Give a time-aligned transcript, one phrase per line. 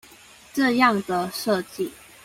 [0.55, 1.91] 這樣的設計